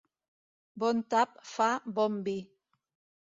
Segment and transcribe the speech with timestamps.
[0.83, 1.67] Bon tap fa
[1.99, 2.35] bon vi.